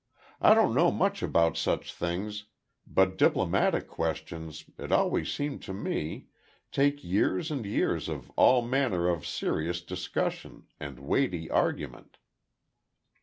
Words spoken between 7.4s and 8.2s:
and years